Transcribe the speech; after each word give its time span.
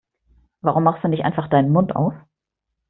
Warum 0.61 0.83
machst 0.85 1.03
du 1.03 1.09
nicht 1.09 1.23
einfach 1.25 1.47
deinen 1.47 1.71
Mund 1.71 1.95
auf? 1.95 2.15